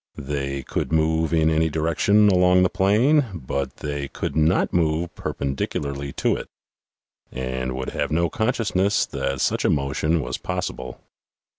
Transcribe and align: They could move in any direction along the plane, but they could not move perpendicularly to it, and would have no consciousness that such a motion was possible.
They 0.17 0.63
could 0.63 0.91
move 0.91 1.31
in 1.31 1.51
any 1.51 1.69
direction 1.69 2.27
along 2.29 2.63
the 2.63 2.71
plane, 2.71 3.23
but 3.35 3.77
they 3.85 4.07
could 4.07 4.35
not 4.35 4.73
move 4.73 5.13
perpendicularly 5.13 6.11
to 6.13 6.35
it, 6.37 6.49
and 7.31 7.75
would 7.75 7.91
have 7.91 8.09
no 8.09 8.27
consciousness 8.27 9.05
that 9.05 9.41
such 9.41 9.63
a 9.63 9.69
motion 9.69 10.19
was 10.19 10.39
possible. 10.39 10.99